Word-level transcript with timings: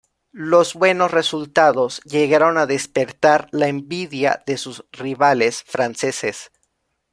Los 0.31 0.73
buenos 0.73 1.11
resultados 1.11 2.01
llegaron 2.05 2.57
a 2.57 2.65
despertar 2.65 3.47
la 3.51 3.67
envidia 3.67 4.41
de 4.47 4.57
sus 4.57 4.83
rivales 4.91 5.61
franceses. 5.67 6.51